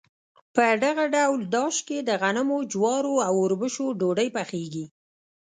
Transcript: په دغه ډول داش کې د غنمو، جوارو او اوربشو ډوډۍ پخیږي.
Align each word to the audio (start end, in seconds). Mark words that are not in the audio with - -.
په 0.55 0.65
دغه 0.83 1.05
ډول 1.15 1.39
داش 1.55 1.75
کې 1.87 1.97
د 2.03 2.09
غنمو، 2.21 2.57
جوارو 2.71 3.15
او 3.27 3.33
اوربشو 3.43 3.85
ډوډۍ 3.99 4.29
پخیږي. 4.37 4.85